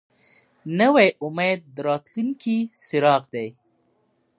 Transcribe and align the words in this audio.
نوی 0.79 1.07
امید 1.25 1.59
د 1.75 1.77
راتلونکي 1.87 2.57
څراغ 2.85 3.23
دی 3.33 3.47